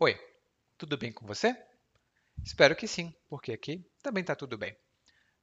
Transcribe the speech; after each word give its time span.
Oi, 0.00 0.18
tudo 0.76 0.98
bem 0.98 1.12
com 1.12 1.24
você? 1.24 1.56
Espero 2.44 2.74
que 2.74 2.88
sim, 2.88 3.14
porque 3.28 3.52
aqui 3.52 3.88
também 4.02 4.22
está 4.22 4.34
tudo 4.34 4.58
bem. 4.58 4.76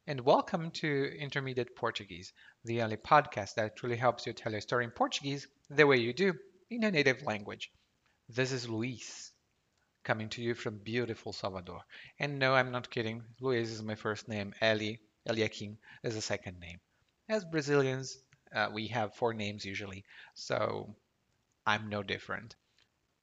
And 0.06 0.20
welcome 0.26 0.70
to 0.72 0.88
Intermediate 1.18 1.74
Portuguese, 1.74 2.34
the 2.66 2.84
only 2.84 2.98
podcast 2.98 3.56
that 3.56 3.78
truly 3.78 3.96
helps 3.96 4.26
you 4.26 4.34
tell 4.34 4.52
your 4.52 4.60
story 4.60 4.84
in 4.84 4.92
Portuguese 4.92 5.48
the 5.70 5.86
way 5.86 6.00
you 6.00 6.12
do 6.12 6.38
in 6.70 6.82
your 6.82 6.92
native 6.92 7.24
language. 7.24 7.72
This 8.28 8.52
is 8.52 8.68
Luis, 8.68 9.32
coming 10.04 10.28
to 10.28 10.42
you 10.42 10.54
from 10.54 10.80
beautiful 10.80 11.32
Salvador. 11.32 11.86
And 12.20 12.38
no, 12.38 12.54
I'm 12.54 12.72
not 12.72 12.90
kidding. 12.90 13.24
Luis 13.40 13.70
is 13.70 13.82
my 13.82 13.96
first 13.96 14.28
name. 14.28 14.54
Eli, 14.62 14.98
Eliakim 15.26 15.78
is 16.04 16.16
the 16.16 16.22
second 16.22 16.60
name. 16.60 16.82
As 17.30 17.46
Brazilians, 17.46 18.18
uh, 18.54 18.70
we 18.74 18.88
have 18.88 19.16
four 19.16 19.34
names 19.34 19.64
usually, 19.64 20.04
so 20.34 20.94
I'm 21.66 21.88
no 21.88 22.04
different. 22.04 22.58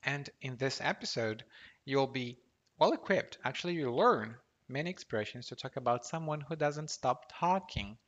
And 0.02 0.30
in 0.40 0.56
this 0.56 0.80
episode, 0.80 1.44
you'll 1.84 2.06
be 2.06 2.38
well 2.78 2.92
equipped. 2.92 3.38
Actually, 3.44 3.74
you'll 3.74 3.96
learn 3.96 4.36
many 4.68 4.90
expressions 4.90 5.46
to 5.46 5.56
talk 5.56 5.76
about 5.76 6.06
someone 6.06 6.40
who 6.40 6.56
doesn't 6.56 6.90
stop 6.90 7.24
talking 7.32 7.98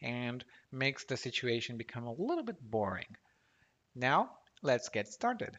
and 0.00 0.44
makes 0.72 1.04
the 1.04 1.16
situation 1.16 1.76
become 1.76 2.06
a 2.06 2.12
little 2.12 2.44
bit 2.44 2.60
boring. 2.60 3.16
Now, 3.94 4.38
let's 4.62 4.88
get 4.88 5.08
started. 5.08 5.58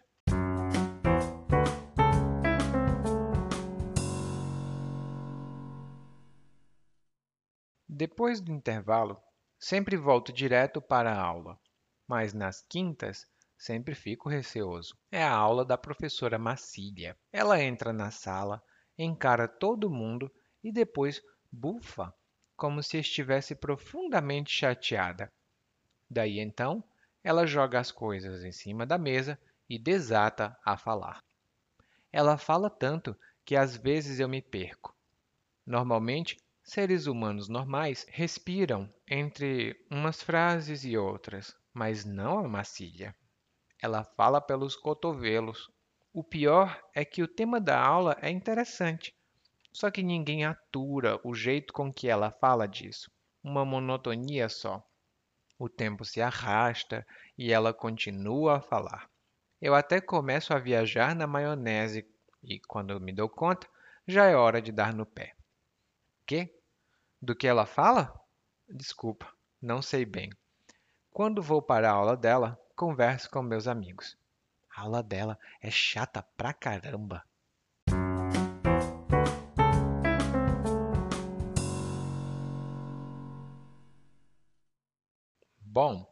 Depois 7.87 8.41
do 8.41 8.51
intervalo, 8.51 9.21
sempre 9.57 9.95
volto 9.95 10.33
direto 10.33 10.81
para 10.81 11.11
a 11.11 11.17
aula, 11.17 11.57
mas 12.07 12.33
nas 12.33 12.61
quintas 12.69 13.25
sempre 13.57 13.95
fico 13.95 14.29
receoso. 14.29 14.97
É 15.11 15.23
a 15.23 15.31
aula 15.31 15.65
da 15.65 15.77
professora 15.77 16.37
Macília. 16.37 17.17
Ela 17.31 17.61
entra 17.61 17.91
na 17.93 18.11
sala, 18.11 18.61
encara 18.97 19.47
todo 19.47 19.89
mundo 19.89 20.31
e 20.63 20.71
depois 20.71 21.21
bufa, 21.51 22.13
como 22.55 22.81
se 22.81 22.97
estivesse 22.97 23.55
profundamente 23.55 24.51
chateada. 24.51 25.31
Daí 26.09 26.39
então, 26.39 26.83
ela 27.23 27.45
joga 27.45 27.79
as 27.79 27.91
coisas 27.91 28.43
em 28.43 28.51
cima 28.51 28.85
da 28.85 28.97
mesa 28.97 29.39
e 29.69 29.79
desata 29.79 30.57
a 30.63 30.77
falar. 30.77 31.23
Ela 32.11 32.37
fala 32.37 32.69
tanto 32.69 33.17
que 33.43 33.55
às 33.55 33.75
vezes 33.75 34.19
eu 34.19 34.29
me 34.29 34.41
perco. 34.41 34.95
Normalmente, 35.65 36.37
seres 36.63 37.07
humanos 37.07 37.49
normais 37.49 38.05
respiram 38.09 38.89
entre 39.07 39.75
umas 39.89 40.21
frases 40.21 40.83
e 40.83 40.97
outras, 40.97 41.55
mas 41.73 42.05
não 42.05 42.39
a 42.39 42.47
Macília. 42.47 43.15
Ela 43.85 44.03
fala 44.03 44.41
pelos 44.41 44.75
cotovelos. 44.75 45.69
O 46.11 46.23
pior 46.23 46.83
é 46.91 47.05
que 47.05 47.21
o 47.21 47.27
tema 47.27 47.61
da 47.61 47.79
aula 47.79 48.17
é 48.19 48.31
interessante, 48.31 49.15
só 49.71 49.91
que 49.91 50.01
ninguém 50.01 50.43
atura 50.43 51.19
o 51.23 51.35
jeito 51.35 51.71
com 51.71 51.93
que 51.93 52.07
ela 52.07 52.31
fala 52.31 52.67
disso. 52.67 53.11
Uma 53.43 53.63
monotonia 53.63 54.49
só. 54.49 54.83
O 55.59 55.69
tempo 55.69 56.03
se 56.03 56.19
arrasta 56.19 57.05
e 57.37 57.53
ela 57.53 57.75
continua 57.75 58.57
a 58.57 58.59
falar. 58.59 59.07
Eu 59.61 59.75
até 59.75 60.01
começo 60.01 60.51
a 60.51 60.57
viajar 60.57 61.15
na 61.15 61.27
maionese 61.27 62.09
e, 62.41 62.59
quando 62.61 62.99
me 62.99 63.13
dou 63.13 63.29
conta, 63.29 63.69
já 64.07 64.25
é 64.25 64.35
hora 64.35 64.59
de 64.59 64.71
dar 64.71 64.95
no 64.95 65.05
pé. 65.05 65.35
Que? 66.25 66.51
Do 67.21 67.35
que 67.35 67.45
ela 67.45 67.67
fala? 67.67 68.19
Desculpa, 68.67 69.31
não 69.61 69.79
sei 69.79 70.05
bem. 70.05 70.31
Quando 71.11 71.39
vou 71.39 71.61
para 71.61 71.87
a 71.87 71.93
aula 71.93 72.17
dela, 72.17 72.59
converso 72.75 73.29
com 73.29 73.41
meus 73.41 73.67
amigos. 73.67 74.17
A 74.75 74.81
aula 74.81 75.01
dela 75.01 75.39
é 75.61 75.71
chata 75.71 76.21
pra 76.35 76.53
caramba. 76.53 77.23
Bom, 85.61 86.05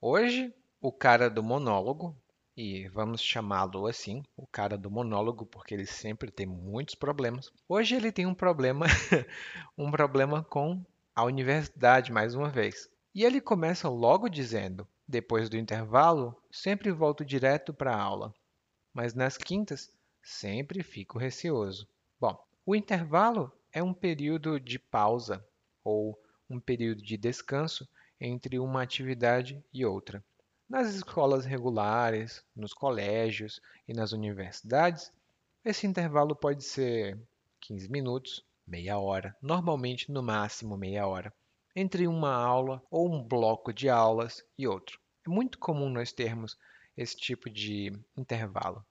hoje 0.00 0.52
o 0.80 0.92
cara 0.92 1.30
do 1.30 1.42
monólogo, 1.42 2.16
e 2.56 2.88
vamos 2.88 3.20
chamá-lo 3.20 3.86
assim, 3.86 4.22
o 4.36 4.46
cara 4.46 4.76
do 4.76 4.90
monólogo, 4.90 5.46
porque 5.46 5.74
ele 5.74 5.86
sempre 5.86 6.30
tem 6.30 6.46
muitos 6.46 6.94
problemas. 6.94 7.52
Hoje 7.68 7.94
ele 7.94 8.10
tem 8.10 8.26
um 8.26 8.34
problema, 8.34 8.86
um 9.78 9.90
problema 9.90 10.42
com 10.42 10.84
a 11.14 11.24
universidade 11.24 12.12
mais 12.12 12.34
uma 12.34 12.48
vez. 12.48 12.88
E 13.14 13.24
ele 13.24 13.40
começa 13.40 13.88
logo 13.88 14.28
dizendo: 14.28 14.86
depois 15.08 15.48
do 15.48 15.56
intervalo, 15.56 16.34
sempre 16.50 16.90
volto 16.90 17.24
direto 17.24 17.72
para 17.72 17.94
a 17.94 18.00
aula, 18.00 18.34
mas 18.92 19.14
nas 19.14 19.36
quintas 19.36 19.90
sempre 20.22 20.82
fico 20.82 21.18
receoso. 21.18 21.88
Bom, 22.20 22.36
o 22.64 22.74
intervalo 22.74 23.52
é 23.72 23.82
um 23.82 23.94
período 23.94 24.58
de 24.58 24.78
pausa 24.78 25.46
ou 25.84 26.18
um 26.50 26.58
período 26.58 27.02
de 27.02 27.16
descanso 27.16 27.88
entre 28.20 28.58
uma 28.58 28.82
atividade 28.82 29.62
e 29.72 29.84
outra. 29.84 30.24
Nas 30.68 30.92
escolas 30.94 31.44
regulares, 31.44 32.42
nos 32.54 32.74
colégios 32.74 33.60
e 33.86 33.92
nas 33.92 34.10
universidades, 34.10 35.12
esse 35.64 35.86
intervalo 35.86 36.34
pode 36.34 36.64
ser 36.64 37.16
15 37.60 37.88
minutos, 37.88 38.44
meia 38.66 38.98
hora, 38.98 39.36
normalmente 39.40 40.10
no 40.10 40.22
máximo 40.22 40.76
meia 40.76 41.06
hora 41.06 41.32
entre 41.76 42.08
uma 42.08 42.34
aula 42.34 42.82
ou 42.90 43.12
um 43.12 43.22
bloco 43.22 43.70
de 43.70 43.90
aulas 43.90 44.42
e 44.56 44.66
outro. 44.66 44.98
É 45.26 45.28
muito 45.28 45.58
comum 45.58 45.90
nós 45.90 46.10
termos 46.10 46.56
esse 46.96 47.14
tipo 47.14 47.50
de 47.50 47.92
intervalo. 48.16 48.82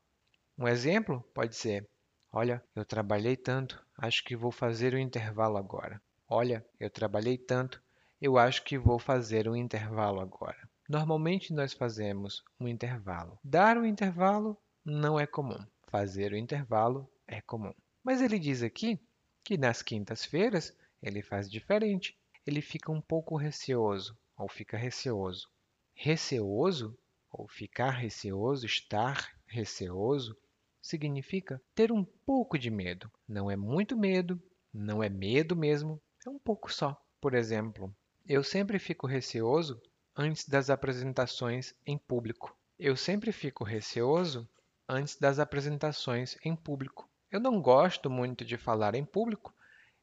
Um 0.55 0.67
exemplo 0.67 1.25
pode 1.33 1.55
ser: 1.55 1.89
Olha, 2.31 2.63
eu 2.75 2.85
trabalhei 2.85 3.35
tanto, 3.35 3.83
acho 3.97 4.23
que 4.23 4.35
vou 4.35 4.51
fazer 4.51 4.93
o 4.93 4.99
intervalo 4.99 5.57
agora. 5.57 5.99
Olha, 6.29 6.63
eu 6.79 6.89
trabalhei 6.89 7.39
tanto, 7.39 7.81
eu 8.21 8.37
acho 8.37 8.63
que 8.63 8.77
vou 8.77 8.99
fazer 8.99 9.49
um 9.49 9.55
intervalo 9.55 10.21
agora. 10.21 10.69
Normalmente 10.87 11.51
nós 11.51 11.73
fazemos 11.73 12.43
um 12.59 12.67
intervalo. 12.67 13.39
Dar 13.43 13.77
o 13.77 13.85
intervalo 13.85 14.55
não 14.83 15.19
é 15.19 15.25
comum. 15.25 15.59
Fazer 15.87 16.33
o 16.33 16.37
intervalo 16.37 17.09
é 17.27 17.41
comum. 17.41 17.73
Mas 18.03 18.21
ele 18.21 18.37
diz 18.37 18.61
aqui 18.61 18.99
que 19.43 19.57
nas 19.57 19.81
quintas-feiras 19.81 20.75
ele 21.01 21.23
faz 21.23 21.49
diferente 21.49 22.15
ele 22.45 22.61
fica 22.61 22.91
um 22.91 23.01
pouco 23.01 23.35
receoso 23.35 24.17
ou 24.37 24.47
fica 24.47 24.77
receoso. 24.77 25.49
Receoso 25.93 26.97
ou 27.31 27.47
ficar 27.47 27.91
receoso, 27.91 28.65
estar 28.65 29.33
receoso, 29.47 30.37
significa 30.81 31.61
ter 31.73 31.91
um 31.91 32.05
pouco 32.25 32.57
de 32.57 32.69
medo. 32.69 33.11
Não 33.27 33.49
é 33.49 33.55
muito 33.55 33.97
medo, 33.97 34.41
não 34.71 35.01
é 35.01 35.09
medo 35.09 35.55
mesmo, 35.55 35.99
é 36.25 36.29
um 36.29 36.37
pouco 36.37 36.71
só. 36.71 36.95
Por 37.19 37.33
exemplo, 37.33 37.93
eu 38.27 38.43
sempre 38.43 38.77
fico 38.77 39.07
receoso 39.07 39.81
antes 40.15 40.47
das 40.47 40.69
apresentações 40.69 41.73
em 41.85 41.97
público. 41.97 42.55
Eu 42.77 42.95
sempre 42.95 43.31
fico 43.31 43.63
receoso 43.63 44.47
antes 44.87 45.17
das 45.17 45.39
apresentações 45.39 46.37
em 46.43 46.55
público. 46.55 47.09
Eu 47.31 47.39
não 47.39 47.59
gosto 47.61 48.09
muito 48.09 48.45
de 48.45 48.55
falar 48.55 48.93
em 48.93 49.03
público, 49.03 49.53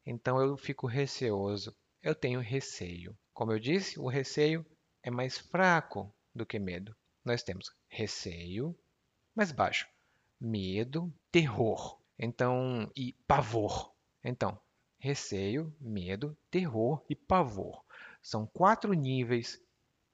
então 0.05 0.41
eu 0.41 0.57
fico 0.57 0.87
receoso 0.87 1.75
eu 2.03 2.15
tenho 2.15 2.41
receio. 2.41 3.17
Como 3.33 3.53
eu 3.53 3.59
disse, 3.59 3.99
o 3.99 4.09
receio 4.09 4.67
é 5.03 5.11
mais 5.11 5.39
fraco 5.39 6.13
do 6.35 6.45
que 6.45 6.59
medo. 6.59 6.95
Nós 7.25 7.43
temos 7.43 7.73
receio, 7.89 8.77
mais 9.35 9.53
baixo, 9.53 9.89
medo, 10.41 11.13
terror. 11.31 11.99
Então, 12.19 12.91
e 12.97 13.13
pavor. 13.27 13.93
Então, 14.23 14.61
receio, 14.99 15.75
medo, 15.81 16.37
terror 16.51 17.03
e 17.09 17.15
pavor. 17.15 17.85
São 18.21 18.47
quatro 18.47 18.93
níveis 18.93 19.61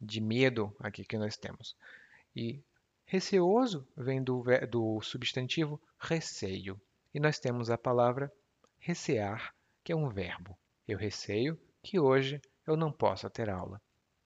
de 0.01 0.21
medo 0.21 0.75
aqui 0.79 1.05
que 1.05 1.19
nós 1.19 1.37
temos. 1.37 1.77
E 2.37 2.63
receoso 3.05 3.87
vem 3.97 4.23
do, 4.23 4.45
do 4.71 5.01
substantivo 5.01 5.81
receio. 5.99 6.81
E 7.13 7.19
nós 7.19 7.39
temos 7.39 7.71
a 7.71 7.79
palavra 7.79 8.33
recear, 8.79 9.55
que 9.83 9.93
é 9.93 9.97
um 9.97 10.09
verbo. 10.09 10.57
Eu 10.87 10.97
receio 10.97 11.59
que 11.83 11.99
hoje 11.99 12.41
eu 12.67 12.77
não 12.77 12.93
possa 12.93 13.31
ter 13.31 13.49
aula. 13.49 13.81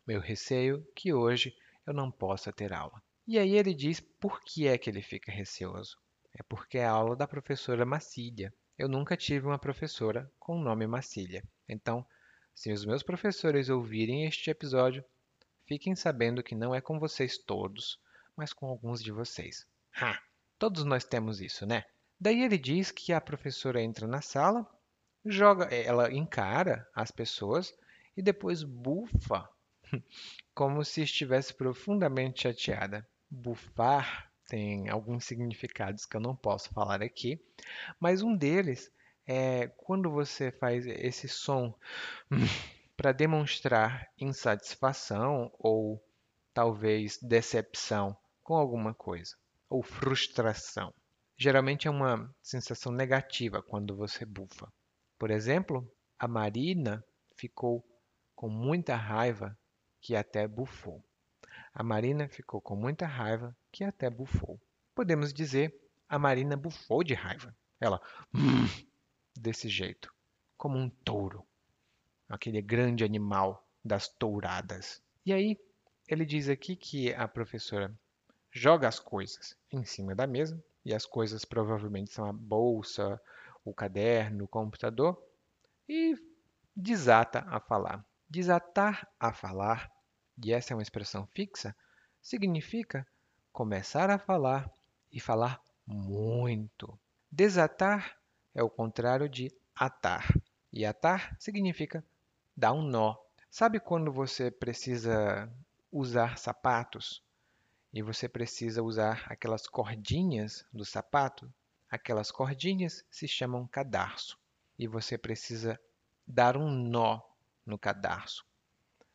Meu 0.06 0.20
receio 0.20 0.84
que 0.94 1.12
hoje 1.12 1.54
eu 1.87 1.93
não 1.93 2.10
possa 2.10 2.52
ter 2.52 2.72
aula. 2.72 3.02
E 3.26 3.38
aí 3.38 3.56
ele 3.56 3.75
diz 3.75 4.00
por 4.00 4.40
que 4.40 4.66
é 4.66 4.76
que 4.76 4.90
ele 4.90 5.02
fica 5.02 5.31
receoso. 5.31 5.96
É 6.34 6.43
porque 6.43 6.78
é 6.78 6.87
a 6.87 6.90
aula 6.90 7.14
da 7.14 7.28
professora 7.28 7.84
Macília. 7.84 8.52
Eu 8.76 8.88
nunca 8.88 9.16
tive 9.16 9.46
uma 9.46 9.58
professora 9.58 10.31
com 10.38 10.56
o 10.56 10.62
nome 10.62 10.87
Macília. 10.87 11.44
Então, 11.69 12.04
se 12.54 12.72
os 12.72 12.84
meus 12.84 13.02
professores 13.02 13.69
ouvirem 13.69 14.26
este 14.26 14.50
episódio, 14.50 15.04
fiquem 15.66 15.94
sabendo 15.94 16.43
que 16.43 16.54
não 16.54 16.75
é 16.75 16.81
com 16.81 16.99
vocês 16.99 17.38
todos, 17.38 17.99
mas 18.37 18.52
com 18.52 18.66
alguns 18.66 19.02
de 19.02 19.12
vocês. 19.12 19.66
Ha! 19.94 20.20
Todos 20.58 20.84
nós 20.84 21.04
temos 21.04 21.40
isso, 21.40 21.66
né? 21.66 21.84
Daí 22.19 22.43
ele 22.43 22.58
diz 22.58 22.90
que 22.90 23.12
a 23.12 23.20
professora 23.20 23.82
entra 23.82 24.06
na 24.06 24.22
sala 24.22 24.69
joga, 25.25 25.69
é, 25.71 25.85
ela 25.85 26.13
encara 26.13 26.89
as 26.95 27.11
pessoas 27.11 27.75
e 28.17 28.23
depois 28.23 28.63
bufa, 28.63 29.49
como 30.55 30.85
se 30.85 31.03
estivesse 31.03 31.55
profundamente 31.55 32.43
chateada. 32.43 33.07
Bufar 33.31 34.31
tem 34.47 34.89
alguns 34.91 35.25
significados 35.25 36.05
que 36.05 36.17
eu 36.17 36.21
não 36.21 36.37
posso 36.37 36.69
falar 36.71 37.03
aqui, 37.03 37.41
mas 37.99 38.21
um 38.21 38.37
deles 38.37 38.93
é 39.27 39.69
quando 39.69 40.11
você 40.11 40.51
faz 40.51 40.87
esse 40.87 41.29
som 41.29 41.75
para 42.97 43.13
demonstrar 43.13 44.09
insatisfação 44.19 45.51
ou 45.59 46.05
talvez 46.53 47.19
decepção 47.23 48.17
com 48.43 48.55
alguma 48.55 48.93
coisa, 48.93 49.35
ou 49.71 49.83
frustração. 49.83 50.93
Geralmente 51.37 51.89
é 51.89 51.91
uma 51.91 52.31
sensação 52.43 52.93
negativa 52.93 53.63
quando 53.63 53.97
você 53.97 54.27
bufa. 54.27 54.71
Por 55.23 55.31
exemplo, 55.31 55.89
a 56.19 56.27
Marina 56.27 57.05
ficou 57.37 57.87
com 58.35 58.49
muita 58.49 58.97
raiva 58.97 59.57
que 60.01 60.17
até 60.17 60.49
bufou. 60.49 61.01
A 61.73 61.81
Marina 61.81 62.27
ficou 62.27 62.61
com 62.61 62.75
muita 62.75 63.07
raiva 63.07 63.57
que 63.71 63.85
até 63.85 64.11
bufou. 64.11 64.61
Podemos 64.97 65.33
dizer, 65.33 65.73
a 66.09 66.19
Marina 66.19 66.57
bufou 66.57 67.05
de 67.05 67.15
raiva. 67.15 67.57
Ela, 67.81 68.03
hum, 68.35 68.67
desse 69.39 69.69
jeito, 69.69 70.13
como 70.59 70.77
um 70.77 70.91
touro, 70.91 71.47
aquele 72.29 72.61
grande 72.61 73.05
animal 73.05 73.65
das 73.85 74.09
touradas. 74.09 75.01
E 75.25 75.33
aí, 75.33 75.57
ele 76.09 76.27
diz 76.27 76.49
aqui 76.49 76.75
que 76.75 77.15
a 77.15 77.29
professora 77.29 77.95
joga 78.51 78.89
as 78.89 78.99
coisas 78.99 79.57
em 79.71 79.85
cima 79.85 80.17
da 80.17 80.27
mesa, 80.27 80.61
e 80.85 80.93
as 80.93 81.07
coisas 81.07 81.45
provavelmente 81.45 82.13
são 82.13 82.27
a 82.27 82.33
bolsa, 82.33 83.23
o 83.64 83.73
caderno, 83.73 84.44
o 84.44 84.49
computador, 84.49 85.23
e 85.88 86.17
desata 86.75 87.44
a 87.49 87.61
falar. 87.61 88.05
Desatar 88.29 89.09
a 89.20 89.32
falar, 89.32 89.91
e 90.43 90.53
essa 90.53 90.73
é 90.73 90.76
uma 90.76 90.82
expressão 90.82 91.26
fixa, 91.26 91.76
significa 92.20 93.06
começar 93.53 94.11
a 94.11 94.19
falar 94.19 94.70
e 95.11 95.20
falar 95.20 95.61
muito. 95.87 96.99
Desatar 97.31 98.17
é 98.55 98.62
o 98.62 98.70
contrário 98.70 99.29
de 99.29 99.53
atar, 99.75 100.26
e 100.73 100.85
atar 100.85 101.37
significa 101.38 102.05
dar 102.56 102.73
um 102.73 102.82
nó. 102.82 103.17
Sabe 103.50 103.79
quando 103.79 104.11
você 104.11 104.50
precisa 104.50 105.53
usar 105.91 106.38
sapatos 106.38 107.23
e 107.93 108.00
você 108.00 108.26
precisa 108.26 108.82
usar 108.82 109.26
aquelas 109.29 109.67
cordinhas 109.67 110.64
do 110.73 110.85
sapato, 110.85 111.53
aquelas 111.93 112.31
cordinhas 112.31 113.05
se 113.11 113.29
chamam 113.29 113.67
cadarço 113.67 114.39
e 114.79 114.87
você 114.89 115.19
precisa 115.19 115.79
dar 116.27 116.56
um 116.56 116.71
nó 116.71 117.21
no 117.67 117.79
cadarço. 117.79 118.47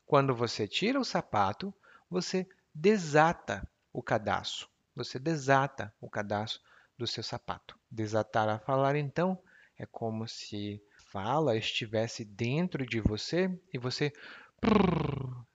Quando 0.06 0.36
você 0.36 0.68
tira 0.68 1.00
o 1.00 1.04
sapato, 1.04 1.74
você 2.08 2.48
desata 2.74 3.68
o 3.92 4.04
cadarço. 4.04 4.70
Você 4.96 5.18
desata 5.18 5.92
o 6.00 6.08
cadarço 6.08 6.62
do 6.96 7.08
seu 7.08 7.24
sapato. 7.24 7.78
Desatar 7.90 8.48
a 8.48 8.60
falar, 8.60 8.96
então, 8.96 9.42
é 9.76 9.86
como 9.88 10.28
se 10.28 10.80
fala 11.12 11.58
estivesse 11.58 12.24
dentro 12.24 12.86
de 12.86 13.02
você 13.02 13.50
e 13.74 13.80
você 13.80 14.14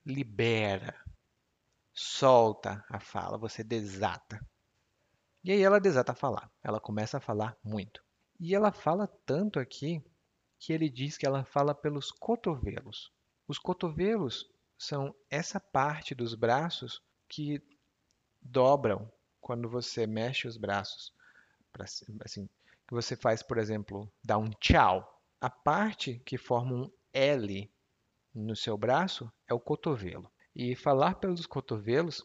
libera 0.04 1.00
solta 1.94 2.84
a 2.88 2.98
fala, 2.98 3.38
você 3.38 3.62
desata. 3.62 4.44
E 5.44 5.50
aí 5.50 5.62
ela 5.62 5.80
desata 5.80 6.12
a 6.12 6.14
falar. 6.14 6.50
Ela 6.62 6.80
começa 6.80 7.16
a 7.16 7.20
falar 7.20 7.56
muito. 7.62 8.02
E 8.38 8.54
ela 8.54 8.72
fala 8.72 9.06
tanto 9.26 9.58
aqui 9.58 10.02
que 10.58 10.72
ele 10.72 10.88
diz 10.88 11.16
que 11.16 11.26
ela 11.26 11.44
fala 11.44 11.74
pelos 11.74 12.10
cotovelos. 12.12 13.12
Os 13.48 13.58
cotovelos 13.58 14.48
são 14.78 15.14
essa 15.28 15.58
parte 15.58 16.14
dos 16.14 16.34
braços 16.34 17.02
que 17.28 17.60
dobram 18.40 19.10
quando 19.40 19.68
você 19.68 20.06
mexe 20.06 20.46
os 20.46 20.56
braços. 20.56 21.12
Assim, 22.24 22.48
que 22.86 22.94
você 22.94 23.16
faz, 23.16 23.42
por 23.42 23.58
exemplo, 23.58 24.10
dá 24.22 24.38
um 24.38 24.50
tchau. 24.50 25.20
A 25.40 25.50
parte 25.50 26.20
que 26.24 26.38
forma 26.38 26.74
um 26.74 26.92
L 27.12 27.72
no 28.34 28.54
seu 28.54 28.76
braço 28.78 29.30
é 29.48 29.54
o 29.54 29.60
cotovelo. 29.60 30.30
E 30.54 30.76
falar 30.76 31.16
pelos 31.16 31.46
cotovelos 31.46 32.24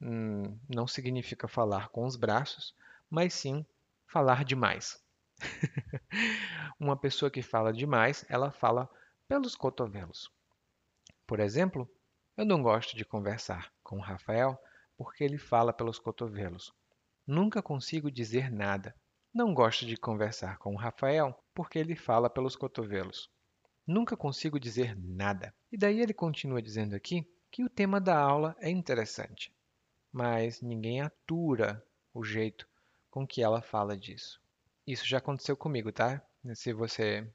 hum, 0.00 0.58
não 0.68 0.86
significa 0.86 1.46
falar 1.48 1.88
com 1.88 2.04
os 2.04 2.16
braços, 2.16 2.74
mas 3.08 3.34
sim 3.34 3.64
falar 4.06 4.44
demais. 4.44 5.02
Uma 6.78 6.96
pessoa 6.96 7.30
que 7.30 7.42
fala 7.42 7.72
demais, 7.72 8.24
ela 8.28 8.50
fala 8.50 8.88
pelos 9.28 9.54
cotovelos. 9.54 10.30
Por 11.26 11.40
exemplo, 11.40 11.88
eu 12.36 12.44
não 12.44 12.62
gosto 12.62 12.96
de 12.96 13.04
conversar 13.04 13.72
com 13.82 13.96
o 13.96 14.00
Rafael 14.00 14.58
porque 14.96 15.22
ele 15.24 15.38
fala 15.38 15.72
pelos 15.72 15.98
cotovelos. 15.98 16.72
Nunca 17.26 17.62
consigo 17.62 18.10
dizer 18.10 18.50
nada. 18.50 18.94
Não 19.32 19.54
gosto 19.54 19.86
de 19.86 19.96
conversar 19.96 20.58
com 20.58 20.74
o 20.74 20.76
Rafael 20.76 21.38
porque 21.54 21.78
ele 21.78 21.94
fala 21.94 22.28
pelos 22.28 22.56
cotovelos. 22.56 23.30
Nunca 23.86 24.16
consigo 24.16 24.58
dizer 24.58 24.96
nada. 24.98 25.54
E 25.70 25.76
daí 25.76 26.00
ele 26.00 26.12
continua 26.12 26.60
dizendo 26.60 26.96
aqui 26.96 27.24
que 27.50 27.62
o 27.62 27.68
tema 27.68 28.00
da 28.00 28.18
aula 28.18 28.56
é 28.58 28.68
interessante, 28.68 29.52
mas 30.12 30.60
ninguém 30.60 31.00
atura 31.00 31.84
o 32.12 32.24
jeito 32.24 32.66
com 33.10 33.26
que 33.26 33.42
ela 33.42 33.60
fala 33.60 33.96
disso. 33.96 34.40
Isso 34.86 35.06
já 35.06 35.18
aconteceu 35.18 35.56
comigo, 35.56 35.92
tá? 35.92 36.22
Se 36.54 36.72
você 36.72 37.26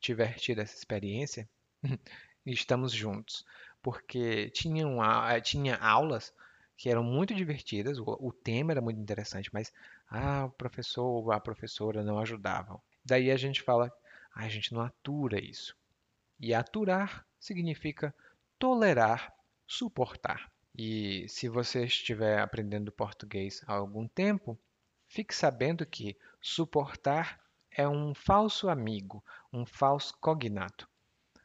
tiver 0.00 0.34
tido 0.34 0.60
essa 0.60 0.74
experiência, 0.74 1.48
estamos 2.46 2.92
juntos, 2.92 3.44
porque 3.82 4.50
tinham, 4.50 4.98
tinha 5.42 5.76
aulas 5.76 6.32
que 6.76 6.88
eram 6.90 7.04
muito 7.04 7.34
divertidas, 7.34 7.98
o, 7.98 8.04
o 8.04 8.32
tema 8.32 8.72
era 8.72 8.80
muito 8.80 9.00
interessante, 9.00 9.50
mas 9.52 9.72
ah, 10.08 10.46
o 10.46 10.50
professor 10.50 11.04
ou 11.04 11.32
a 11.32 11.40
professora 11.40 12.02
não 12.02 12.18
ajudavam. 12.18 12.80
Daí 13.04 13.30
a 13.30 13.36
gente 13.36 13.62
fala, 13.62 13.92
ah, 14.34 14.44
a 14.44 14.48
gente 14.48 14.72
não 14.72 14.80
atura 14.80 15.42
isso. 15.42 15.76
E 16.40 16.52
aturar 16.52 17.26
significa 17.38 18.14
tolerar 18.58 19.32
suportar. 19.66 20.50
E 20.76 21.28
se 21.28 21.48
você 21.48 21.84
estiver 21.84 22.40
aprendendo 22.40 22.90
português 22.90 23.62
há 23.66 23.74
algum 23.74 24.08
tempo, 24.08 24.58
fique 25.06 25.34
sabendo 25.34 25.86
que 25.86 26.16
suportar 26.40 27.40
é 27.70 27.88
um 27.88 28.14
falso 28.14 28.68
amigo, 28.68 29.24
um 29.52 29.64
falso 29.64 30.16
cognato. 30.20 30.88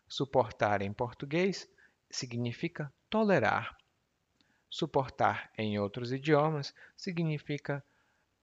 Suportar 0.07 0.81
em 0.81 0.91
português 0.91 1.69
significa 2.09 2.91
tolerar. 3.09 3.77
Suportar 4.67 5.51
em 5.57 5.79
outros 5.79 6.11
idiomas 6.11 6.73
significa 6.97 7.83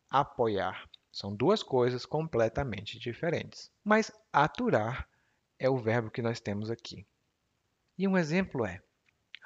apoiar. 0.08 0.88
São 1.10 1.34
duas 1.34 1.62
coisas 1.62 2.06
completamente 2.06 2.98
diferentes. 2.98 3.72
Mas 3.82 4.12
aturar 4.32 5.08
é 5.58 5.68
o 5.68 5.78
verbo 5.78 6.10
que 6.10 6.22
nós 6.22 6.38
temos 6.38 6.70
aqui. 6.70 7.06
E 7.98 8.06
um 8.06 8.16
exemplo 8.16 8.64
é: 8.64 8.82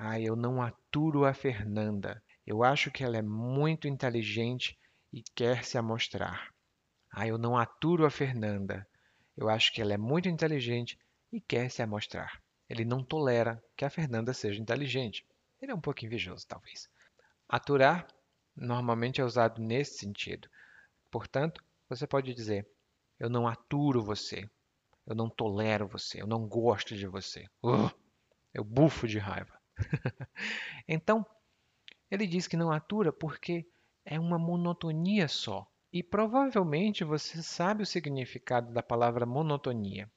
ah, 0.03 0.19
eu 0.19 0.35
não 0.35 0.63
aturo 0.63 1.27
a 1.27 1.35
Fernanda. 1.35 2.23
Eu 2.47 2.65
acho 2.65 2.91
que 2.91 3.05
ela 3.05 3.19
é 3.19 3.23
muito 3.23 3.87
inteligente 3.87 4.79
e 5.13 5.23
quer 5.37 5.63
se 5.63 5.77
amostrar. 5.77 6.49
Ah, 7.13 7.27
eu 7.27 7.37
não 7.37 7.55
aturo 7.55 8.07
a 8.07 8.11
Fernanda. 8.11 8.89
Eu 9.37 9.51
acho 9.51 9.71
que 9.75 9.83
ela 9.83 9.93
é 9.93 9.99
muito 9.99 10.27
inteligente 10.27 10.99
e 11.31 11.39
quer 11.39 11.71
se 11.71 11.83
amostrar. 11.83 12.43
Ele 12.67 12.83
não 12.83 13.05
tolera 13.05 13.63
que 13.77 13.85
a 13.85 13.91
Fernanda 13.91 14.33
seja 14.33 14.59
inteligente. 14.59 15.23
Ele 15.61 15.71
é 15.71 15.75
um 15.75 15.81
pouco 15.83 16.03
invejoso, 16.03 16.47
talvez. 16.49 16.89
Aturar 17.47 18.07
normalmente 18.57 19.21
é 19.21 19.25
usado 19.25 19.61
nesse 19.61 19.99
sentido. 19.99 20.49
Portanto, 21.11 21.63
você 21.91 22.07
pode 22.07 22.33
dizer: 22.33 22.67
Eu 23.19 23.29
não 23.29 23.47
aturo 23.47 24.03
você. 24.03 24.49
Eu 25.07 25.15
não 25.15 25.29
tolero 25.29 25.87
você. 25.87 26.23
Eu 26.23 26.27
não 26.27 26.49
gosto 26.49 26.97
de 26.97 27.07
você. 27.07 27.45
Uh, 27.63 27.91
eu 28.55 28.65
bufo 28.65 29.07
de 29.07 29.19
raiva. 29.19 29.60
então, 30.87 31.25
ele 32.11 32.27
diz 32.27 32.47
que 32.47 32.57
não 32.57 32.71
atura 32.71 33.13
porque 33.13 33.67
é 34.05 34.19
uma 34.19 34.39
monotonia 34.39 35.29
só. 35.29 35.67
E 35.93 36.03
provavelmente 36.03 37.03
você 37.03 37.43
sabe 37.43 37.83
o 37.83 37.87
significado 37.87 38.73
da 38.73 38.83
palavra 38.83 39.27
monotonia. 39.27 40.11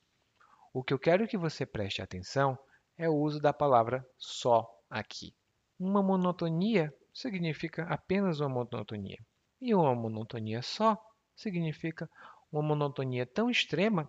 O 0.71 0.83
que 0.83 0.93
eu 0.93 0.99
quero 0.99 1.27
que 1.27 1.37
você 1.37 1.65
preste 1.65 2.01
atenção 2.01 2.57
é 2.97 3.09
o 3.09 3.15
uso 3.15 3.39
da 3.39 3.51
palavra 3.51 4.07
só 4.17 4.69
aqui. 4.89 5.33
Uma 5.79 6.01
monotonia 6.03 6.93
significa 7.13 7.83
apenas 7.85 8.39
uma 8.39 8.49
monotonia. 8.49 9.19
E 9.59 9.73
uma 9.73 9.95
monotonia 9.95 10.61
só 10.61 10.97
significa 11.35 12.09
uma 12.51 12.61
monotonia 12.61 13.25
tão 13.25 13.49
extrema 13.49 14.07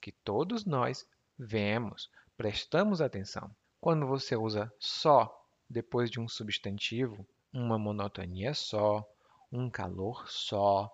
que 0.00 0.10
todos 0.10 0.64
nós 0.64 1.08
vemos, 1.38 2.10
prestamos 2.36 3.00
atenção. 3.00 3.50
Quando 3.86 4.04
você 4.04 4.34
usa 4.34 4.74
só 4.80 5.48
depois 5.70 6.10
de 6.10 6.18
um 6.18 6.28
substantivo, 6.28 7.24
uma 7.52 7.78
monotonia 7.78 8.52
só, 8.52 9.08
um 9.52 9.70
calor 9.70 10.28
só, 10.28 10.92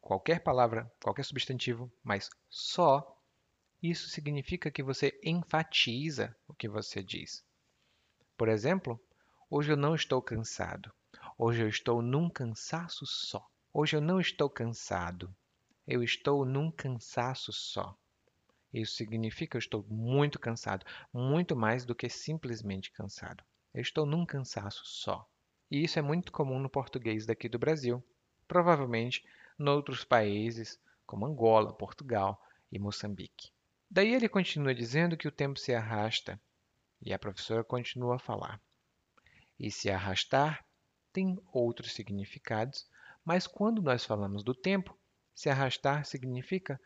qualquer 0.00 0.38
palavra, 0.38 0.88
qualquer 1.02 1.24
substantivo, 1.24 1.90
mas 2.04 2.30
só, 2.48 3.20
isso 3.82 4.08
significa 4.10 4.70
que 4.70 4.80
você 4.80 5.18
enfatiza 5.24 6.36
o 6.46 6.54
que 6.54 6.68
você 6.68 7.02
diz. 7.02 7.44
Por 8.36 8.48
exemplo, 8.48 9.04
hoje 9.50 9.72
eu 9.72 9.76
não 9.76 9.96
estou 9.96 10.22
cansado. 10.22 10.92
Hoje 11.36 11.62
eu 11.64 11.68
estou 11.68 12.00
num 12.00 12.30
cansaço 12.30 13.04
só. 13.06 13.44
Hoje 13.74 13.96
eu 13.96 14.00
não 14.00 14.20
estou 14.20 14.48
cansado. 14.48 15.34
Eu 15.84 16.04
estou 16.04 16.44
num 16.44 16.70
cansaço 16.70 17.52
só. 17.52 17.98
Isso 18.72 18.94
significa 18.94 19.52
que 19.52 19.56
eu 19.56 19.60
estou 19.60 19.84
muito 19.88 20.38
cansado, 20.38 20.84
muito 21.12 21.56
mais 21.56 21.84
do 21.84 21.94
que 21.94 22.08
simplesmente 22.08 22.92
cansado. 22.92 23.42
Eu 23.72 23.80
estou 23.80 24.04
num 24.04 24.26
cansaço 24.26 24.82
só. 24.84 25.26
E 25.70 25.84
isso 25.84 25.98
é 25.98 26.02
muito 26.02 26.32
comum 26.32 26.58
no 26.58 26.68
português 26.68 27.26
daqui 27.26 27.48
do 27.48 27.58
Brasil. 27.58 28.02
Provavelmente 28.46 29.24
em 29.58 29.68
outros 29.68 30.04
países, 30.04 30.80
como 31.06 31.26
Angola, 31.26 31.72
Portugal 31.72 32.40
e 32.70 32.78
Moçambique. 32.78 33.50
Daí 33.90 34.14
ele 34.14 34.28
continua 34.28 34.74
dizendo 34.74 35.16
que 35.16 35.26
o 35.26 35.32
tempo 35.32 35.58
se 35.58 35.74
arrasta, 35.74 36.40
e 37.00 37.12
a 37.12 37.18
professora 37.18 37.64
continua 37.64 38.16
a 38.16 38.18
falar. 38.18 38.60
E 39.58 39.70
se 39.70 39.90
arrastar 39.90 40.64
tem 41.12 41.38
outros 41.52 41.92
significados, 41.92 42.86
mas 43.24 43.46
quando 43.46 43.82
nós 43.82 44.04
falamos 44.04 44.42
do 44.42 44.54
tempo, 44.54 44.96
se 45.34 45.48
arrastar 45.48 46.04
significa 46.04 46.80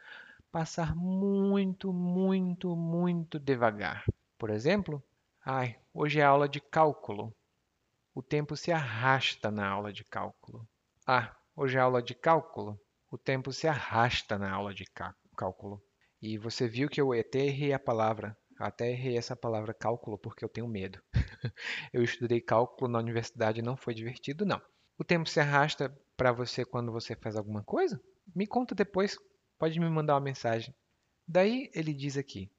passar 0.53 0.95
muito, 0.95 1.95
muito, 1.95 2.77
muito 2.77 3.39
devagar. 3.39 4.05
Por 4.39 4.51
exemplo, 4.51 5.03
ai, 5.45 5.79
hoje 5.95 6.21
é 6.21 6.23
aula 6.23 6.47
de 6.47 6.61
cálculo. 6.61 7.35
O 8.15 8.23
tempo 8.23 8.55
se 8.55 8.71
arrasta 8.71 9.51
na 9.51 9.67
aula 9.67 9.91
de 9.91 10.05
cálculo. 10.05 10.69
Ah, 11.07 11.35
hoje 11.57 11.79
é 11.79 11.81
aula 11.81 12.03
de 12.03 12.15
cálculo. 12.15 12.79
O 13.11 13.17
tempo 13.17 13.51
se 13.51 13.67
arrasta 13.67 14.39
na 14.39 14.53
aula 14.53 14.75
de 14.75 14.85
cálculo. 15.35 15.83
E 16.21 16.37
você 16.37 16.69
viu 16.69 16.91
que 16.91 17.01
eu 17.01 17.13
até 17.13 17.47
errei 17.47 17.73
a 17.73 17.79
palavra. 17.79 18.37
Até 18.59 18.91
errei 18.91 19.17
essa 19.17 19.35
palavra 19.35 19.73
cálculo 19.73 20.19
porque 20.19 20.45
eu 20.45 20.51
tenho 20.51 20.69
medo. 20.69 21.01
eu 21.95 22.03
estudei 22.03 22.43
cálculo 22.43 22.91
na 22.91 22.99
universidade 22.99 23.61
e 23.61 23.63
não 23.63 23.77
foi 23.77 23.95
divertido, 23.95 24.45
não. 24.45 24.61
O 24.99 25.05
tempo 25.05 25.29
se 25.29 25.41
arrasta 25.41 25.89
para 26.15 26.31
você 26.31 26.63
quando 26.63 26.93
você 26.93 27.17
faz 27.17 27.37
alguma 27.37 27.65
coisa? 27.65 27.99
Me 28.37 28.47
conta 28.47 28.75
depois 28.75 29.17
pode 29.63 29.79
me 29.79 29.89
mandar 29.89 30.15
uma 30.15 30.21
mensagem. 30.21 30.75
Daí 31.25 31.71
ele 31.73 31.95
diz 31.95 32.17
aqui 32.17 32.51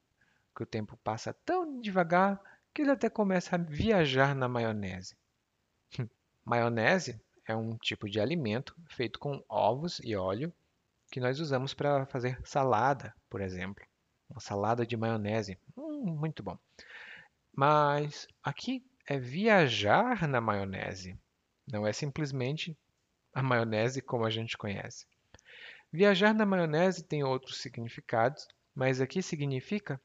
que 0.56 0.62
o 0.62 0.66
tempo 0.66 0.96
passa 1.04 1.34
tão 1.44 1.78
devagar 1.78 2.40
que 2.72 2.80
ele 2.80 2.92
até 2.92 3.10
começa 3.10 3.56
a 3.56 3.58
viajar 3.58 4.34
na 4.34 4.48
maionese. 4.48 5.14
maionese 6.42 7.20
é 7.46 7.54
um 7.54 7.76
tipo 7.76 8.08
de 8.08 8.18
alimento 8.18 8.74
feito 8.88 9.18
com 9.18 9.44
ovos 9.50 10.00
e 10.02 10.16
óleo 10.16 10.50
que 11.12 11.20
nós 11.20 11.40
usamos 11.40 11.74
para 11.74 12.06
fazer 12.06 12.40
salada, 12.42 13.14
por 13.28 13.42
exemplo. 13.42 13.84
Uma 14.30 14.40
salada 14.40 14.86
de 14.86 14.96
maionese. 14.96 15.58
Hum, 15.76 16.06
muito 16.06 16.42
bom. 16.42 16.58
Mas 17.54 18.26
aqui 18.42 18.82
é 19.06 19.18
viajar 19.18 20.26
na 20.26 20.40
maionese. 20.40 21.18
Não 21.70 21.86
é 21.86 21.92
simplesmente 21.92 22.74
a 23.30 23.42
maionese 23.42 24.00
como 24.00 24.24
a 24.24 24.30
gente 24.30 24.56
conhece. 24.56 25.06
Viajar 25.96 26.34
na 26.34 26.44
maionese 26.44 27.04
tem 27.04 27.22
outros 27.22 27.58
significados, 27.58 28.48
mas 28.74 29.00
aqui 29.00 29.22
significa 29.22 30.00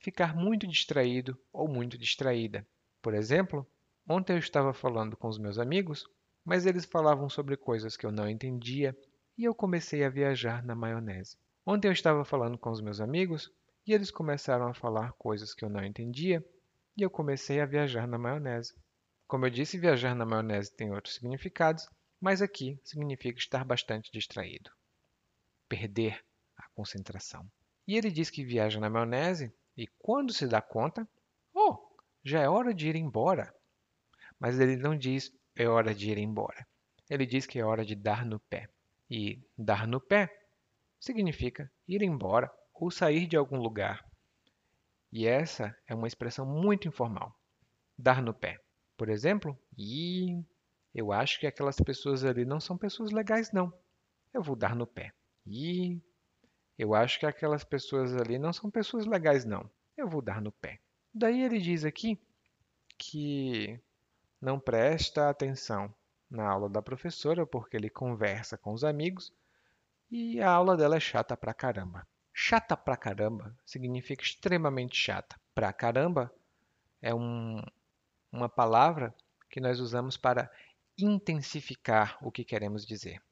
ficar 0.00 0.34
muito 0.34 0.66
distraído 0.66 1.38
ou 1.52 1.68
muito 1.68 1.96
distraída. 1.96 2.66
Por 3.00 3.14
exemplo, 3.14 3.64
ontem 4.08 4.32
eu 4.32 4.40
estava 4.40 4.74
falando 4.74 5.16
com 5.16 5.28
os 5.28 5.38
meus 5.38 5.60
amigos, 5.60 6.04
mas 6.44 6.66
eles 6.66 6.84
falavam 6.84 7.28
sobre 7.28 7.56
coisas 7.56 7.96
que 7.96 8.04
eu 8.04 8.10
não 8.10 8.28
entendia 8.28 8.98
e 9.38 9.44
eu 9.44 9.54
comecei 9.54 10.02
a 10.02 10.10
viajar 10.10 10.60
na 10.64 10.74
maionese. 10.74 11.36
Ontem 11.64 11.86
eu 11.86 11.92
estava 11.92 12.24
falando 12.24 12.58
com 12.58 12.72
os 12.72 12.80
meus 12.80 13.00
amigos 13.00 13.48
e 13.86 13.92
eles 13.92 14.10
começaram 14.10 14.66
a 14.66 14.74
falar 14.74 15.12
coisas 15.12 15.54
que 15.54 15.64
eu 15.64 15.70
não 15.70 15.84
entendia 15.84 16.44
e 16.96 17.02
eu 17.02 17.08
comecei 17.08 17.60
a 17.60 17.64
viajar 17.64 18.08
na 18.08 18.18
maionese. 18.18 18.74
Como 19.28 19.46
eu 19.46 19.50
disse, 19.50 19.78
viajar 19.78 20.16
na 20.16 20.26
maionese 20.26 20.74
tem 20.74 20.92
outros 20.92 21.14
significados, 21.14 21.88
mas 22.20 22.42
aqui 22.42 22.76
significa 22.82 23.38
estar 23.38 23.64
bastante 23.64 24.10
distraído 24.10 24.68
perder 25.72 26.22
a 26.54 26.68
concentração. 26.74 27.50
E 27.88 27.96
ele 27.96 28.10
diz 28.10 28.28
que 28.28 28.44
viaja 28.44 28.78
na 28.78 28.90
maionese 28.90 29.50
e 29.74 29.86
quando 29.98 30.30
se 30.30 30.46
dá 30.46 30.60
conta, 30.60 31.08
oh, 31.54 31.78
já 32.22 32.42
é 32.42 32.48
hora 32.48 32.74
de 32.74 32.88
ir 32.90 32.94
embora. 32.94 33.54
Mas 34.38 34.60
ele 34.60 34.76
não 34.76 34.94
diz 34.94 35.32
é 35.56 35.66
hora 35.66 35.94
de 35.94 36.10
ir 36.10 36.18
embora. 36.18 36.66
Ele 37.08 37.24
diz 37.24 37.46
que 37.46 37.58
é 37.58 37.64
hora 37.64 37.86
de 37.86 37.94
dar 37.94 38.26
no 38.26 38.38
pé. 38.38 38.68
E 39.10 39.42
dar 39.56 39.86
no 39.88 39.98
pé 39.98 40.28
significa 41.00 41.72
ir 41.88 42.02
embora 42.02 42.52
ou 42.74 42.90
sair 42.90 43.26
de 43.26 43.36
algum 43.38 43.56
lugar. 43.56 44.04
E 45.10 45.26
essa 45.26 45.74
é 45.86 45.94
uma 45.94 46.06
expressão 46.06 46.44
muito 46.44 46.86
informal. 46.86 47.34
Dar 47.96 48.22
no 48.22 48.34
pé. 48.34 48.60
Por 48.94 49.08
exemplo, 49.08 49.58
e 49.78 50.38
eu 50.94 51.12
acho 51.12 51.40
que 51.40 51.46
aquelas 51.46 51.76
pessoas 51.76 52.24
ali 52.24 52.44
não 52.44 52.60
são 52.60 52.76
pessoas 52.76 53.10
legais 53.10 53.50
não. 53.52 53.72
Eu 54.34 54.42
vou 54.42 54.54
dar 54.54 54.76
no 54.76 54.86
pé. 54.86 55.14
E 55.46 56.00
eu 56.78 56.94
acho 56.94 57.18
que 57.18 57.26
aquelas 57.26 57.64
pessoas 57.64 58.14
ali 58.14 58.38
não 58.38 58.52
são 58.52 58.70
pessoas 58.70 59.06
legais, 59.06 59.44
não. 59.44 59.68
Eu 59.96 60.08
vou 60.08 60.22
dar 60.22 60.40
no 60.40 60.52
pé. 60.52 60.80
Daí 61.14 61.42
ele 61.42 61.58
diz 61.58 61.84
aqui 61.84 62.18
que 62.96 63.78
não 64.40 64.58
presta 64.58 65.28
atenção 65.28 65.94
na 66.30 66.48
aula 66.48 66.68
da 66.68 66.80
professora 66.80 67.46
porque 67.46 67.76
ele 67.76 67.90
conversa 67.90 68.56
com 68.56 68.72
os 68.72 68.82
amigos 68.82 69.32
e 70.10 70.40
a 70.40 70.50
aula 70.50 70.76
dela 70.76 70.96
é 70.96 71.00
chata 71.00 71.36
pra 71.36 71.52
caramba. 71.54 72.06
Chata 72.32 72.76
pra 72.76 72.96
caramba 72.96 73.56
significa 73.64 74.22
extremamente 74.22 74.96
chata. 74.96 75.38
Pra 75.54 75.72
caramba 75.72 76.32
é 77.00 77.14
um, 77.14 77.62
uma 78.30 78.48
palavra 78.48 79.14
que 79.50 79.60
nós 79.60 79.80
usamos 79.80 80.16
para 80.16 80.50
intensificar 80.98 82.16
o 82.22 82.32
que 82.32 82.44
queremos 82.44 82.86
dizer. 82.86 83.22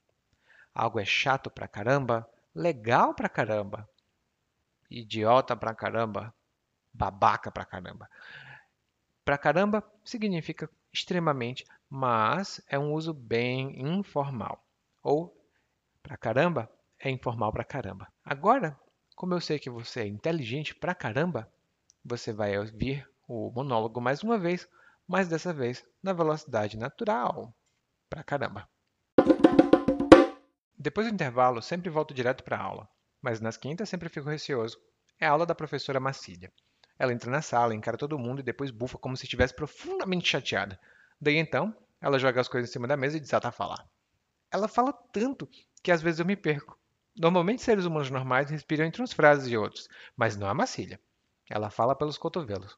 Algo 0.74 1.00
é 1.00 1.04
chato 1.04 1.50
pra 1.50 1.66
caramba, 1.68 2.28
legal 2.54 3.14
pra 3.14 3.28
caramba, 3.28 3.88
idiota 4.90 5.56
pra 5.56 5.74
caramba, 5.74 6.34
babaca 6.92 7.50
pra 7.50 7.64
caramba. 7.64 8.08
Pra 9.24 9.38
caramba 9.38 9.84
significa 10.04 10.68
extremamente, 10.92 11.64
mas 11.88 12.60
é 12.68 12.78
um 12.78 12.92
uso 12.92 13.12
bem 13.12 13.80
informal. 13.80 14.64
Ou 15.02 15.36
pra 16.02 16.16
caramba 16.16 16.70
é 16.98 17.10
informal 17.10 17.52
pra 17.52 17.64
caramba. 17.64 18.08
Agora, 18.24 18.78
como 19.14 19.34
eu 19.34 19.40
sei 19.40 19.58
que 19.58 19.70
você 19.70 20.00
é 20.00 20.06
inteligente 20.06 20.74
pra 20.74 20.94
caramba, 20.94 21.50
você 22.04 22.32
vai 22.32 22.58
ouvir 22.58 23.08
o 23.28 23.50
monólogo 23.50 24.00
mais 24.00 24.22
uma 24.22 24.38
vez, 24.38 24.68
mas 25.06 25.28
dessa 25.28 25.52
vez 25.52 25.84
na 26.02 26.12
velocidade 26.12 26.78
natural. 26.78 27.54
Pra 28.08 28.24
caramba. 28.24 28.68
Depois 30.82 31.06
do 31.06 31.12
intervalo, 31.12 31.60
sempre 31.60 31.90
volto 31.90 32.14
direto 32.14 32.42
para 32.42 32.56
a 32.56 32.62
aula, 32.62 32.88
mas 33.20 33.38
nas 33.38 33.58
quintas 33.58 33.87
sempre 33.87 34.08
fico 34.08 34.30
receoso. 34.30 34.78
É 35.20 35.26
a 35.26 35.30
aula 35.30 35.44
da 35.44 35.54
professora 35.54 36.00
Macília. 36.00 36.50
Ela 36.99 37.12
entra 37.12 37.30
na 37.30 37.42
sala, 37.42 37.75
encara 37.75 37.99
todo 37.99 38.18
mundo 38.18 38.40
e 38.40 38.42
depois 38.42 38.70
bufa 38.70 38.96
como 38.96 39.14
se 39.14 39.25
estivesse 39.25 39.54
profundamente 39.54 40.26
chateada. 40.26 40.80
Daí 41.20 41.37
então, 41.37 41.76
ela 42.00 42.18
joga 42.18 42.40
as 42.40 42.49
coisas 42.49 42.70
em 42.70 42.72
cima 42.72 42.88
da 42.88 42.96
mesa 42.96 43.18
e 43.18 43.20
desata 43.20 43.49
a 43.49 43.52
falar. 43.52 43.87
Ela 44.50 44.68
fala 44.68 44.90
tanto 45.12 45.46
que 45.82 45.92
às 45.92 46.00
vezes 46.00 46.18
eu 46.18 46.25
me 46.25 46.34
perco. 46.34 46.78
Normalmente 47.14 47.60
seres 47.60 47.84
humanos 47.84 48.08
normais 48.08 48.49
respiram 48.49 48.87
entre 48.87 49.02
umas 49.02 49.12
frases 49.12 49.52
e 49.52 49.58
outros, 49.58 49.87
mas 50.16 50.34
não 50.34 50.49
a 50.49 50.54
Macília. 50.54 50.99
Ela 51.50 51.68
fala 51.68 51.94
pelos 51.94 52.16
cotovelos. 52.16 52.75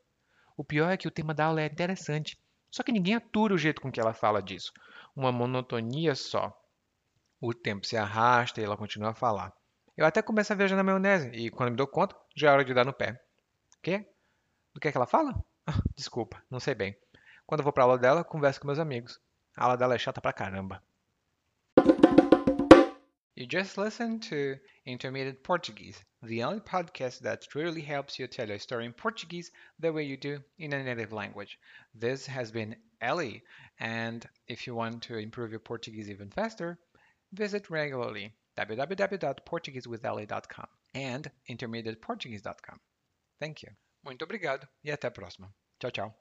O 0.56 0.64
pior 0.64 0.90
é 0.90 0.96
que 0.96 1.06
o 1.06 1.12
tema 1.12 1.32
da 1.32 1.44
aula 1.44 1.62
é 1.62 1.66
interessante, 1.66 2.36
só 2.68 2.82
que 2.82 2.90
ninguém 2.90 3.14
atura 3.14 3.54
o 3.54 3.58
jeito 3.58 3.80
com 3.80 3.92
que 3.92 4.00
ela 4.00 4.12
fala 4.12 4.42
disso. 4.42 4.72
Uma 5.14 5.30
monotonia 5.30 6.16
só. 6.16 6.58
O 7.44 7.52
tempo 7.52 7.84
se 7.84 7.96
arrasta 7.96 8.60
e 8.60 8.64
ela 8.64 8.76
continua 8.76 9.10
a 9.10 9.14
falar. 9.14 9.52
Eu 9.96 10.06
até 10.06 10.22
começo 10.22 10.52
a 10.52 10.54
viajar 10.54 10.76
na 10.76 10.84
maionese 10.84 11.28
e 11.30 11.50
quando 11.50 11.70
me 11.70 11.76
dou 11.76 11.88
conta, 11.88 12.14
já 12.36 12.50
é 12.50 12.52
hora 12.52 12.64
de 12.64 12.72
dar 12.72 12.84
no 12.84 12.92
pé. 12.92 13.20
Quê? 13.82 14.08
Do 14.72 14.78
que 14.78 14.86
é 14.86 14.92
que 14.92 14.96
ela 14.96 15.08
fala? 15.08 15.34
Ah, 15.66 15.82
desculpa, 15.96 16.40
não 16.48 16.60
sei 16.60 16.72
bem. 16.76 16.96
Quando 17.44 17.58
eu 17.58 17.64
vou 17.64 17.72
pra 17.72 17.82
aula 17.82 17.98
dela, 17.98 18.22
converso 18.22 18.60
com 18.60 18.68
meus 18.68 18.78
amigos. 18.78 19.20
A 19.56 19.64
aula 19.64 19.76
dela 19.76 19.96
é 19.96 19.98
chata 19.98 20.20
pra 20.20 20.32
caramba. 20.32 20.80
You 23.34 23.48
just 23.50 23.76
listened 23.76 24.20
to 24.28 24.60
Intermediate 24.86 25.42
Portuguese, 25.42 26.04
the 26.22 26.44
only 26.44 26.60
podcast 26.60 27.24
that 27.24 27.48
truly 27.48 27.80
helps 27.80 28.20
you 28.20 28.28
tell 28.28 28.52
a 28.52 28.58
story 28.60 28.86
in 28.86 28.92
Portuguese 28.92 29.50
the 29.80 29.90
way 29.90 30.04
you 30.04 30.16
do 30.16 30.40
in 30.60 30.72
a 30.72 30.84
native 30.84 31.12
language. 31.12 31.58
This 31.92 32.24
has 32.28 32.52
been 32.52 32.76
Ellie, 33.00 33.42
and 33.80 34.24
if 34.46 34.68
you 34.68 34.76
want 34.76 35.02
to 35.08 35.16
improve 35.16 35.50
your 35.50 35.58
Portuguese 35.58 36.08
even 36.08 36.30
faster, 36.30 36.78
Visit 37.32 37.70
regularly 37.70 38.34
www.portuguesewithali.com 38.56 40.66
and 40.94 41.30
intermediateportuguese.com. 41.48 42.78
Thank 43.40 43.62
you. 43.62 43.72
Muito 44.04 44.24
obrigado 44.24 44.68
e 44.84 44.90
até 44.90 45.08
a 45.08 45.10
próxima. 45.10 45.54
Tchau, 45.78 45.90
tchau. 45.90 46.14